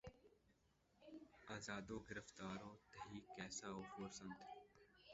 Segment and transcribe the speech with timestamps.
[1.47, 4.35] آزاد و گرفتار و تہی کیسہ و خورسند